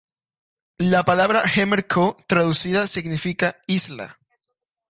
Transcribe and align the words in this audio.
La 0.93 1.03
palabra 1.05 1.47
jemer 1.47 1.85
Koh, 1.85 2.17
traducida 2.25 2.87
significa 2.87 3.57
isla. 3.67 4.17